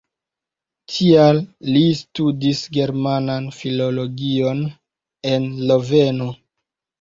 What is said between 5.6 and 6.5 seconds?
Loveno.